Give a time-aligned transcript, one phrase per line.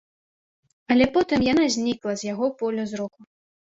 [0.95, 3.19] Але потым яна знікла з яго поля зроку.